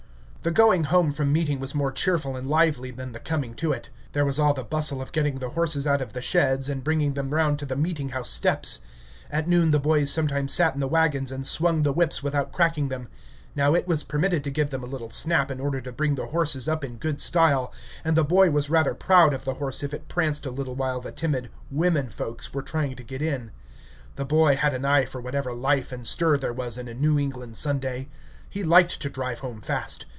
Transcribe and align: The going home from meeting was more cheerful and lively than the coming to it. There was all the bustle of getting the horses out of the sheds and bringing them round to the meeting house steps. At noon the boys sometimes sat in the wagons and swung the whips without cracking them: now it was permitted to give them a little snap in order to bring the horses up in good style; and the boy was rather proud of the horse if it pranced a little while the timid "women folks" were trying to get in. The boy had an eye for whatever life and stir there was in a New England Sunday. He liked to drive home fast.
The 0.43 0.49
going 0.49 0.85
home 0.85 1.13
from 1.13 1.31
meeting 1.31 1.59
was 1.59 1.75
more 1.75 1.91
cheerful 1.91 2.35
and 2.35 2.47
lively 2.49 2.89
than 2.89 3.11
the 3.11 3.19
coming 3.19 3.53
to 3.57 3.71
it. 3.73 3.91
There 4.13 4.25
was 4.25 4.39
all 4.39 4.55
the 4.55 4.63
bustle 4.63 4.99
of 4.99 5.11
getting 5.11 5.37
the 5.37 5.49
horses 5.49 5.85
out 5.85 6.01
of 6.01 6.13
the 6.13 6.21
sheds 6.23 6.67
and 6.67 6.83
bringing 6.83 7.11
them 7.11 7.31
round 7.31 7.59
to 7.59 7.65
the 7.67 7.75
meeting 7.75 8.09
house 8.09 8.31
steps. 8.31 8.79
At 9.29 9.47
noon 9.47 9.69
the 9.69 9.77
boys 9.79 10.09
sometimes 10.11 10.51
sat 10.51 10.73
in 10.73 10.79
the 10.79 10.87
wagons 10.87 11.31
and 11.31 11.45
swung 11.45 11.83
the 11.83 11.93
whips 11.93 12.23
without 12.23 12.51
cracking 12.51 12.87
them: 12.89 13.07
now 13.55 13.75
it 13.75 13.87
was 13.87 14.03
permitted 14.03 14.43
to 14.45 14.49
give 14.49 14.71
them 14.71 14.81
a 14.83 14.87
little 14.87 15.11
snap 15.11 15.51
in 15.51 15.59
order 15.61 15.79
to 15.79 15.91
bring 15.91 16.15
the 16.15 16.25
horses 16.25 16.67
up 16.67 16.83
in 16.83 16.95
good 16.97 17.21
style; 17.21 17.71
and 18.03 18.17
the 18.17 18.23
boy 18.23 18.49
was 18.49 18.67
rather 18.67 18.95
proud 18.95 19.35
of 19.35 19.45
the 19.45 19.53
horse 19.61 19.83
if 19.83 19.93
it 19.93 20.07
pranced 20.07 20.47
a 20.47 20.49
little 20.49 20.73
while 20.73 20.99
the 20.99 21.11
timid 21.11 21.51
"women 21.69 22.09
folks" 22.09 22.51
were 22.51 22.63
trying 22.63 22.95
to 22.95 23.03
get 23.03 23.21
in. 23.21 23.51
The 24.15 24.25
boy 24.25 24.55
had 24.55 24.73
an 24.73 24.85
eye 24.85 25.05
for 25.05 25.21
whatever 25.21 25.53
life 25.53 25.91
and 25.91 26.07
stir 26.07 26.35
there 26.37 26.51
was 26.51 26.79
in 26.79 26.87
a 26.87 26.95
New 26.95 27.19
England 27.19 27.57
Sunday. 27.57 28.09
He 28.49 28.63
liked 28.63 28.99
to 29.03 29.07
drive 29.11 29.41
home 29.41 29.61
fast. 29.61 30.07